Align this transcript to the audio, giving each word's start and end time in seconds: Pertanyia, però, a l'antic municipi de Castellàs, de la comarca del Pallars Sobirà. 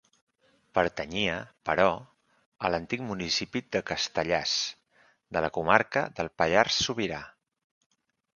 Pertanyia, 0.77 1.33
però, 1.69 1.89
a 2.65 2.71
l'antic 2.75 3.03
municipi 3.09 3.63
de 3.77 3.83
Castellàs, 3.91 4.55
de 5.37 5.45
la 5.47 5.53
comarca 5.59 6.05
del 6.21 6.33
Pallars 6.43 6.81
Sobirà. 6.89 7.23